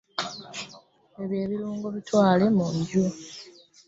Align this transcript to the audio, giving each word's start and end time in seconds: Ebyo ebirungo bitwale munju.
Ebyo 1.21 1.37
ebirungo 1.45 1.87
bitwale 1.95 2.45
munju. 2.57 3.03